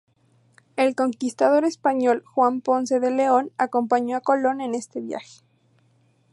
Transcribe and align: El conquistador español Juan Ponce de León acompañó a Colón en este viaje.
El 0.77 0.95
conquistador 0.95 1.63
español 1.63 2.23
Juan 2.25 2.61
Ponce 2.61 2.99
de 2.99 3.11
León 3.11 3.51
acompañó 3.59 4.17
a 4.17 4.21
Colón 4.21 4.59
en 4.59 4.73
este 4.73 4.99
viaje. 4.99 5.41